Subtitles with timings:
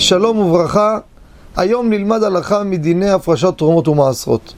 [0.00, 0.98] שלום וברכה,
[1.56, 4.54] היום נלמד הלכה מדיני הפרשת תרומות ומעשרות.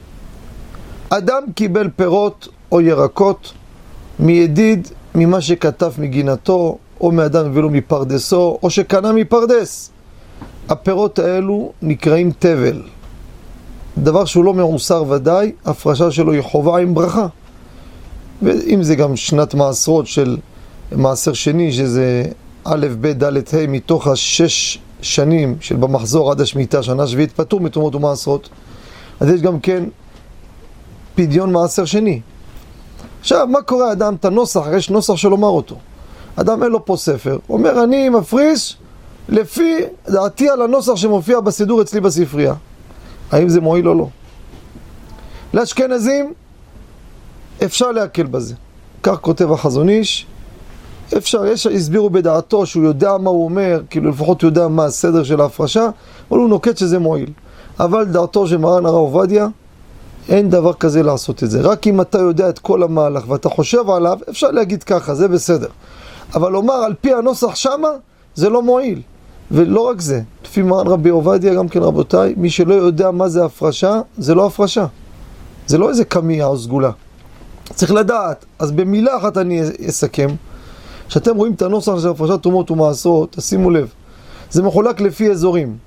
[1.09, 3.53] אדם קיבל פירות או ירקות
[4.19, 9.91] מידיד ממה שכתב מגינתו, או מאדם הביא לו מפרדסו, או שקנה מפרדס.
[10.69, 12.81] הפירות האלו נקראים תבל.
[13.97, 17.27] דבר שהוא לא מעוסר ודאי, הפרשה שלו היא חובה עם ברכה.
[18.41, 20.37] ואם זה גם שנת מעשרות של
[20.91, 22.23] מעשר שני, שזה
[22.63, 27.95] א', ב', ד', ה', מתוך השש שנים של במחזור עד השמיטה, שנה שביעית, פטור מתרומות
[27.95, 28.49] ומעשרות.
[29.19, 29.83] אז יש גם כן
[31.15, 32.21] פדיון מעשר שני.
[33.19, 35.75] עכשיו, מה קורה אדם, את הנוסח, יש נוסח של לומר אותו.
[36.35, 38.77] אדם אין לו פה ספר, אומר אני מפריש
[39.29, 39.77] לפי
[40.09, 42.53] דעתי על הנוסח שמופיע בסידור אצלי בספרייה.
[43.31, 44.07] האם זה מועיל או לא?
[45.53, 46.33] לאשכנזים
[47.65, 48.55] אפשר להקל בזה.
[49.03, 50.25] כך כותב החזון איש,
[51.17, 55.23] אפשר, יש, הסבירו בדעתו שהוא יודע מה הוא אומר, כאילו לפחות הוא יודע מה הסדר
[55.23, 55.89] של ההפרשה,
[56.31, 57.29] אבל הוא נוקט שזה מועיל.
[57.79, 59.47] אבל דעתו של מרן הרב עובדיה,
[60.29, 61.61] אין דבר כזה לעשות את זה.
[61.61, 65.67] רק אם אתה יודע את כל המהלך ואתה חושב עליו, אפשר להגיד ככה, זה בסדר.
[66.35, 67.89] אבל לומר על פי הנוסח שמה,
[68.35, 69.01] זה לא מועיל.
[69.51, 73.45] ולא רק זה, לפי מרן רבי עובדיה, גם כן רבותיי, מי שלא יודע מה זה
[73.45, 74.85] הפרשה, זה לא הפרשה.
[75.67, 76.91] זה לא איזה קמייה או סגולה.
[77.73, 78.45] צריך לדעת.
[78.59, 80.29] אז במילה אחת אני אסכם.
[81.07, 83.87] כשאתם רואים את הנוסח של הפרשת תרומות ומעשרות, תשימו לב,
[84.51, 85.77] זה מחולק לפי אזורים.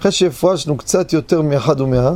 [0.00, 2.12] אחרי שהפרשנו קצת יותר מאחד ומאה,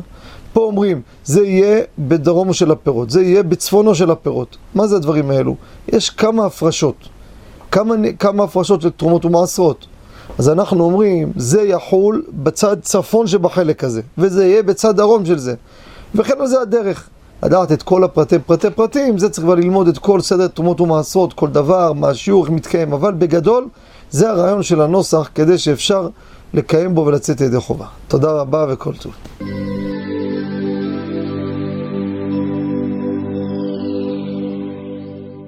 [0.53, 4.57] פה אומרים, זה יהיה בדרומו של הפירות, זה יהיה בצפונו של הפירות.
[4.75, 5.57] מה זה הדברים האלו?
[5.89, 6.95] יש כמה הפרשות,
[7.71, 9.87] כמה, כמה הפרשות של תרומות ומעשרות.
[10.39, 15.55] אז אנחנו אומרים, זה יחול בצד צפון שבחלק הזה, וזה יהיה בצד דרום של זה.
[16.15, 17.09] וכן זה הדרך.
[17.43, 21.33] לדעת את כל הפרטי פרטי פרטים, זה צריך כבר ללמוד את כל סדר תרומות ומעשרות,
[21.33, 23.69] כל דבר, מה השיעור, איך מתקיים, אבל בגדול,
[24.11, 26.09] זה הרעיון של הנוסח כדי שאפשר
[26.55, 27.87] לקיים בו ולצאת ידי חובה.
[28.09, 29.13] תודה רבה וכל טוב.